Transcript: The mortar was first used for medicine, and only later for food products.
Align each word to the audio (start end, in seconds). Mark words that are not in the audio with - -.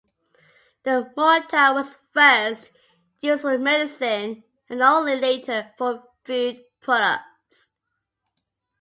The 0.81 1.11
mortar 1.15 1.75
was 1.75 1.95
first 2.11 2.71
used 3.19 3.41
for 3.43 3.55
medicine, 3.59 4.43
and 4.67 4.81
only 4.81 5.15
later 5.15 5.71
for 5.77 6.01
food 6.25 6.65
products. 6.79 7.69